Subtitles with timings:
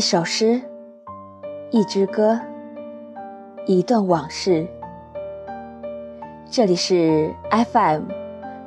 [0.00, 0.58] 一首诗，
[1.70, 2.40] 一支歌，
[3.66, 4.66] 一段往事。
[6.50, 8.04] 这里是 FM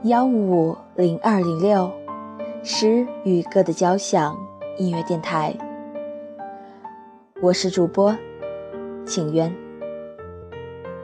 [0.04, 1.92] 幺五五零二零六
[2.62, 4.38] 诗与歌的交响
[4.78, 5.58] 音乐电台，
[7.42, 8.16] 我是主播
[9.04, 9.52] 请渊，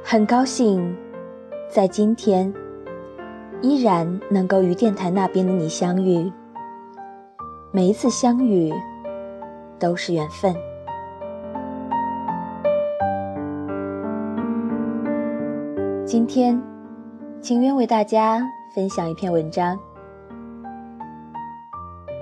[0.03, 0.95] 很高兴
[1.67, 2.53] 在今天
[3.63, 6.31] 依然能够与电台那边的你相遇。
[7.71, 8.71] 每一次相遇
[9.79, 10.53] 都是缘分。
[16.05, 16.61] 今天，
[17.39, 18.41] 情愿为大家
[18.73, 19.79] 分享一篇文章，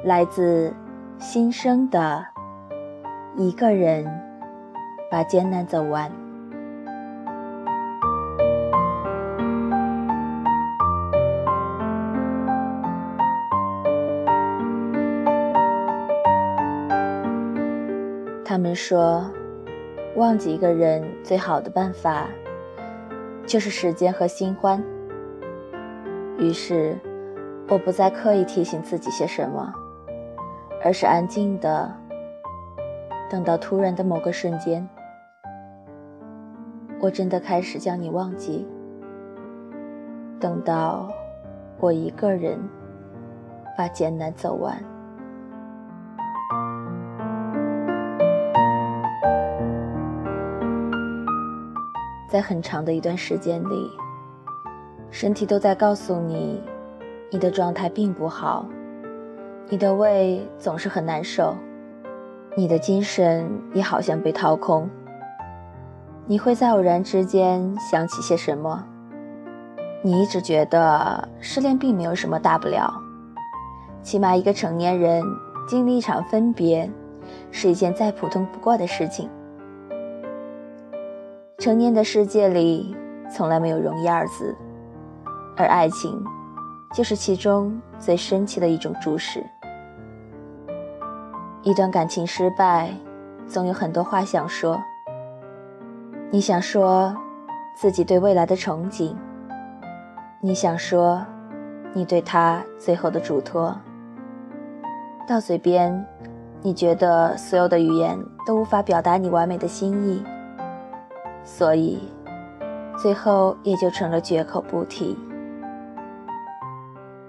[0.03, 0.73] 来自
[1.19, 2.25] 新生的
[3.35, 4.05] 一个人
[5.09, 6.26] 把艰难走完。
[18.57, 19.23] 他们说，
[20.15, 22.27] 忘记一个人最好的办法，
[23.45, 24.83] 就是时间和新欢。
[26.39, 26.97] 于是，
[27.69, 29.71] 我不再刻意提醒自己些什么，
[30.83, 31.95] 而是安静的
[33.29, 34.89] 等到突然的某个瞬间，
[36.99, 38.67] 我真的开始将你忘记。
[40.39, 41.11] 等到
[41.79, 42.59] 我一个人
[43.77, 44.96] 把艰难走完。
[52.27, 53.89] 在很长的一段时间里，
[55.09, 56.61] 身体都在告诉你，
[57.31, 58.65] 你的状态并不好，
[59.69, 61.55] 你的胃总是很难受，
[62.55, 64.89] 你的精神也好像被掏空。
[66.25, 68.83] 你会在偶然之间想起些什么？
[70.03, 72.93] 你一直觉得失恋并没有什么大不了，
[74.01, 75.23] 起码一个成年人
[75.65, 76.91] 经历一场分别，
[77.51, 79.29] 是一件再普通不过的事情。
[81.59, 82.95] 成年的世界里，
[83.33, 84.55] 从来没有容易二字，
[85.55, 86.23] 而爱情，
[86.93, 89.43] 就是其中最深切的一种注释。
[91.63, 92.93] 一段感情失败，
[93.47, 94.79] 总有很多话想说。
[96.29, 97.15] 你想说
[97.75, 99.15] 自己对未来的憧憬，
[100.39, 101.25] 你想说
[101.91, 103.75] 你对他最后的嘱托，
[105.27, 106.05] 到嘴边，
[106.61, 110.23] 你觉得所有的语言都无法表达你完美的心意。
[111.47, 111.97] 所以，
[113.01, 115.17] 最后也就成了绝口不提。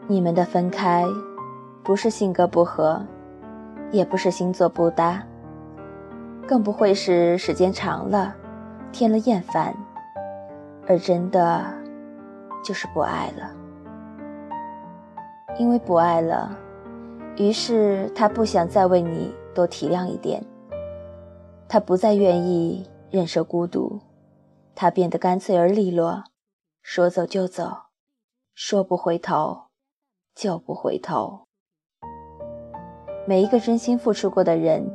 [0.09, 1.05] 你们的分开，
[1.85, 3.01] 不是性格不合，
[3.93, 5.23] 也不是星座不搭，
[6.49, 8.35] 更不会是时间长了，
[8.91, 9.73] 添了厌烦，
[10.89, 11.65] 而真的
[12.65, 13.53] 就是不爱了。
[15.59, 16.51] 因为不爱了，
[17.37, 20.43] 于是他不想再为你多体谅一点，
[21.69, 23.99] 他不再愿意忍受孤独。
[24.81, 26.23] 他变得干脆而利落，
[26.83, 27.87] 说走就走，
[28.55, 29.63] 说不回头
[30.37, 31.49] 就不回头。
[33.27, 34.89] 每一个真心付出过的人，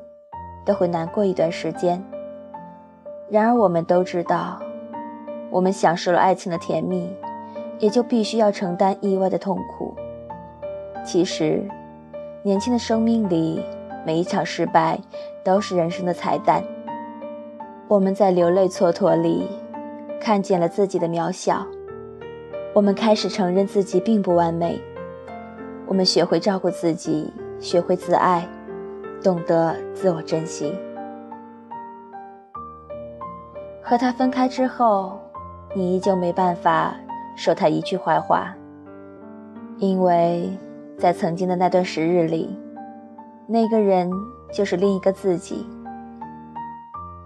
[0.65, 2.01] 都会难过一段时间。
[3.29, 4.57] 然而，我们都知道，
[5.51, 7.13] 我们享受了爱情的甜蜜，
[7.77, 9.93] 也就必须要承担意外的痛苦。
[11.03, 11.61] 其实，
[12.41, 13.61] 年轻的生命里，
[14.05, 14.97] 每一场失败
[15.43, 16.63] 都是人生的彩蛋。
[17.89, 19.45] 我们在流泪蹉跎里。
[20.23, 21.67] 看见了自己的渺小，
[22.73, 24.81] 我们开始承认自己并不完美。
[25.85, 27.29] 我们学会照顾自己，
[27.59, 28.47] 学会自爱，
[29.21, 30.73] 懂得自我珍惜。
[33.81, 35.19] 和他分开之后，
[35.75, 36.95] 你依旧没办法
[37.35, 38.55] 说他一句坏话，
[39.77, 40.49] 因为
[40.97, 42.57] 在曾经的那段时日里，
[43.45, 44.09] 那个人
[44.53, 45.67] 就是另一个自己。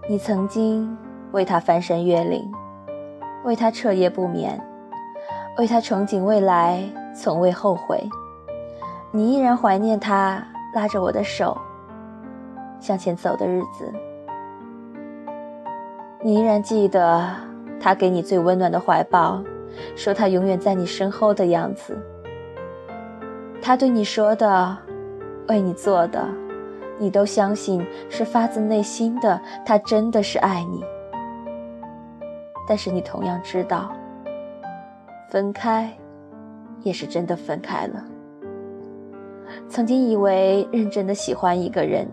[0.09, 0.97] 你曾经
[1.31, 2.51] 为他翻山越岭。
[3.47, 4.61] 为他彻夜不眠，
[5.57, 6.83] 为他憧憬未来，
[7.15, 7.97] 从未后悔。
[9.09, 10.45] 你依然怀念他
[10.75, 11.57] 拉着我的手
[12.77, 13.89] 向前走的日子。
[16.21, 17.25] 你依然记得
[17.79, 19.41] 他给你最温暖的怀抱，
[19.95, 21.97] 说他永远在你身后的样子。
[23.61, 24.77] 他对你说的，
[25.47, 26.27] 为你做的，
[26.97, 29.39] 你都相信是发自内心的。
[29.65, 30.83] 他真的是爱你。
[32.67, 33.91] 但是你同样知道，
[35.31, 35.91] 分开
[36.81, 38.03] 也是真的分开了。
[39.69, 42.05] 曾经以为认真的喜欢一个人，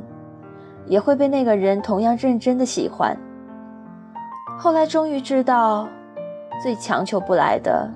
[0.87, 3.17] 也会被那个人同样认真的喜欢。
[4.57, 5.89] 后来终于知道，
[6.63, 7.91] 最强求不来的，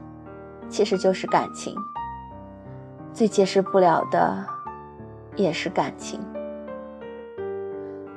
[0.68, 1.72] 其实就是感情；
[3.12, 4.44] 最解释不了的，
[5.36, 6.20] 也是感情。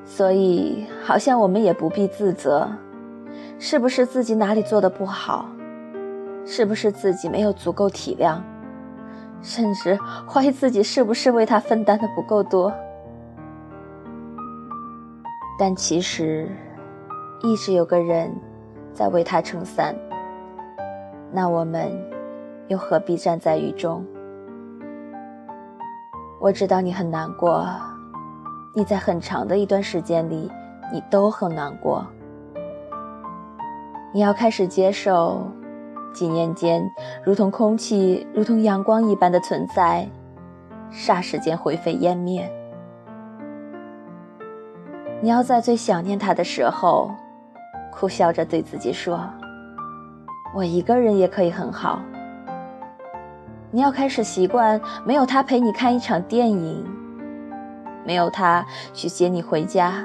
[0.04, 2.68] 所以好像我们也不必自责，
[3.64, 5.46] 是不是自己哪里做的不好？
[6.48, 8.42] 是不是自己没有足够体谅？
[9.44, 9.96] 甚至
[10.28, 12.74] 怀疑自己是不是为他分担的不够多？
[15.60, 16.50] 但其实，
[17.44, 18.36] 一直有个人
[18.96, 19.96] 在为他撑伞。
[21.32, 21.92] 那我们
[22.68, 24.04] 又何必站在雨中？
[26.40, 27.70] 我知道你很难过，
[28.74, 30.52] 你在很长的一段时间里，
[30.92, 32.04] 你都很难过。
[34.14, 35.48] 你要开始接受，
[36.14, 36.84] 几年间
[37.24, 40.06] 如同空气、如同阳光一般的存在，
[40.92, 42.52] 霎时间灰飞烟灭。
[45.22, 47.10] 你要在最想念他的时候，
[47.90, 49.24] 苦笑着对自己说
[50.54, 52.02] ：“我一个人也可以很好。”
[53.72, 56.86] 你要开始习惯没有他陪你看一场电影，
[58.06, 60.04] 没有他去接你回家，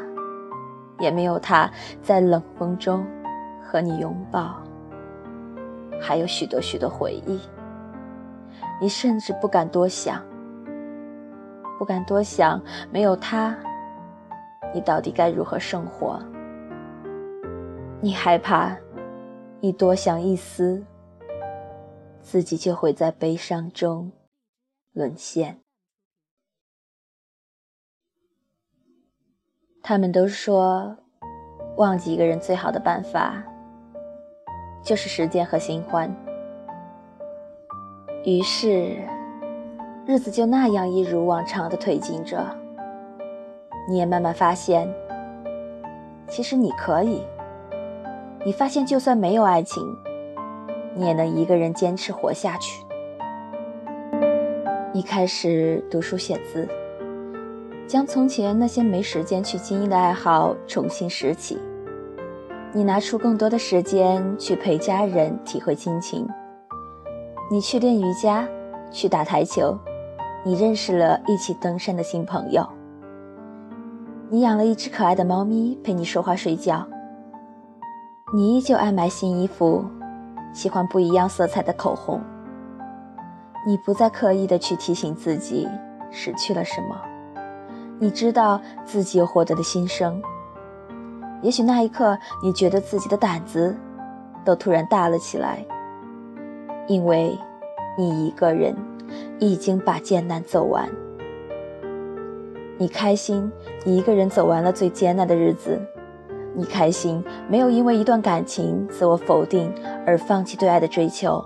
[1.00, 1.68] 也没有他
[2.00, 3.04] 在冷风中
[3.76, 4.58] 和你拥抱，
[6.00, 7.38] 还有许多许多回忆。
[8.80, 10.24] 你甚至不敢多想，
[11.78, 12.58] 不敢多想，
[12.90, 13.54] 没有他。
[14.72, 16.18] 你到底该如何生活？
[18.00, 18.74] 你害怕，
[19.60, 20.82] 你多想一丝，
[22.22, 24.10] 自己就会在悲伤中
[24.94, 25.60] 沦陷。
[29.82, 30.96] 他们都说，
[31.76, 33.44] 忘记一个人最好的办法，
[34.86, 36.08] 就是时间和新欢。
[38.24, 38.96] 于是，
[40.06, 42.46] 日子就那样一如往常的推进着。
[43.88, 44.88] 你也慢慢发现，
[46.28, 47.20] 其实你可以。
[48.44, 49.82] 你发现，就算没有爱情，
[50.94, 52.86] 你也能一个人坚持活下去。
[54.92, 56.68] 你开始读书写字，
[57.88, 61.58] 将从前那些没时间去经营的爱好重新拾起。
[62.76, 66.28] 你拿出更多的时间去陪家人，体会亲情。
[67.50, 68.46] 你去练瑜伽，
[68.90, 69.74] 去打台球，
[70.44, 72.68] 你认识了一起登山的新朋友。
[74.28, 76.86] 你养了一只可爱的猫咪陪你说话睡觉。
[78.34, 79.82] 你依旧爱买新衣服，
[80.52, 82.20] 喜欢不一样色彩的口红。
[83.66, 85.66] 你不再刻意的去提醒自己
[86.10, 87.00] 失去了什么，
[87.98, 90.20] 你知道自己有获得的心声。
[91.42, 93.76] 也许那一刻，你觉得自己的胆子
[94.44, 95.64] 都突然大了起来，
[96.86, 97.38] 因为
[97.96, 98.74] 你一个人
[99.38, 100.88] 已经把艰难走完。
[102.78, 103.50] 你开心，
[103.84, 105.80] 你一个人走完了最艰难的日子。
[106.54, 109.72] 你开心，没有因为一段感情自我否定
[110.06, 111.44] 而放弃对爱的追求。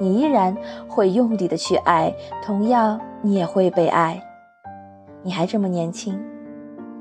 [0.00, 0.56] 你依然
[0.88, 4.22] 会用力的去爱，同样你也会被爱。
[5.22, 6.18] 你还这么年轻，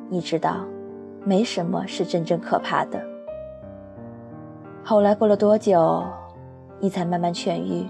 [0.10, 0.66] 你知道，
[1.26, 3.02] 没什么是真正可怕的。
[4.84, 6.04] 后来过了多久，
[6.80, 7.90] 你才慢慢痊愈？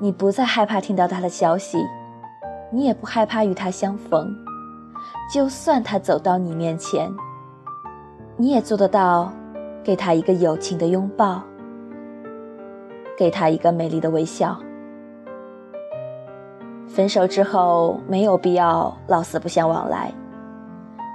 [0.00, 1.78] 你不再害怕听到他的消息。
[2.70, 4.34] 你也不害怕与他相逢，
[5.32, 7.08] 就算他走到你面前，
[8.36, 9.32] 你也做得到，
[9.84, 11.40] 给他一个友情的拥抱，
[13.16, 14.58] 给他一个美丽的微笑。
[16.88, 20.12] 分手之后，没有必要老死不相往来，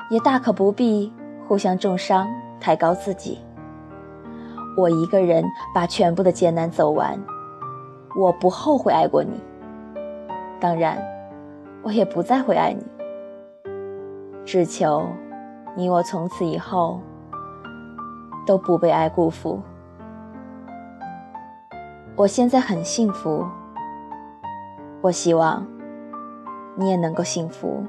[0.09, 1.13] 也大可不必
[1.47, 2.27] 互相重伤，
[2.59, 3.39] 抬高自己。
[4.77, 7.19] 我一个人把全部的艰难走完，
[8.15, 9.39] 我不后悔爱过你。
[10.59, 10.97] 当然。
[11.81, 12.85] 我也不再会爱你，
[14.43, 15.07] 只求
[15.77, 16.99] 你我从此以后
[18.45, 19.61] 都不被爱辜负。
[22.17, 23.47] 我现在很幸福，
[24.99, 25.65] 我希望
[26.75, 27.81] 你也能够幸福。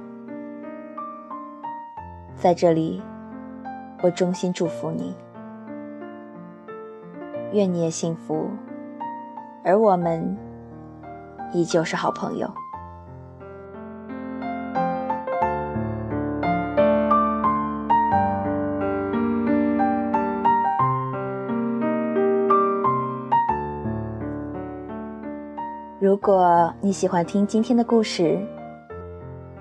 [2.40, 3.02] 在这里，
[4.02, 5.14] 我衷心祝福你，
[7.52, 8.48] 愿你也幸福，
[9.62, 10.34] 而我们
[11.52, 12.50] 依旧是好朋友。
[25.98, 28.40] 如果你喜欢听今天的故事，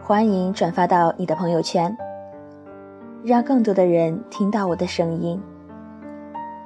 [0.01, 1.93] 欢迎转发到你的朋友圈，
[3.23, 5.41] 让更多的人听到我的声音。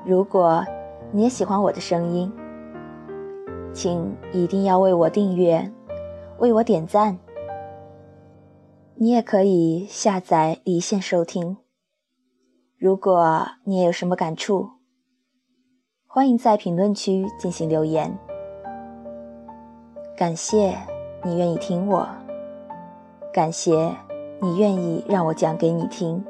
[0.05, 0.63] 如果
[1.12, 2.31] 你也喜欢我的声音，
[3.74, 5.72] 请一定要为我订阅，
[6.38, 7.17] 为我点赞。
[8.95, 11.57] 你也可以下载离线收听。
[12.77, 14.69] 如果你也有什么感触，
[16.05, 18.15] 欢迎在评论区进行留言。
[20.15, 20.77] 感谢
[21.24, 22.07] 你愿意听我，
[23.33, 23.95] 感谢
[24.39, 26.24] 你愿意让我讲给你听。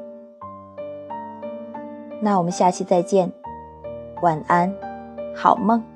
[2.24, 3.30] 那我们下期再见，
[4.22, 4.74] 晚安，
[5.36, 5.93] 好梦。